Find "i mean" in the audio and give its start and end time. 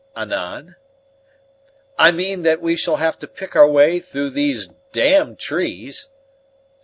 1.99-2.41